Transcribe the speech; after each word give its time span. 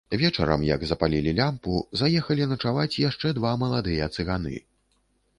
Вечарам, 0.19 0.61
як 0.67 0.85
запалілі 0.91 1.33
лямпу, 1.39 1.75
заехалі 2.01 2.47
начаваць 2.53 2.99
яшчэ 3.01 3.33
два 3.41 3.51
маладыя 3.65 4.09
цыганы. 4.17 4.55